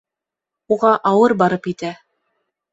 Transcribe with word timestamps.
Уға 0.77 0.95
ауыр 1.11 1.37
барып 1.45 1.71
етә 1.73 1.95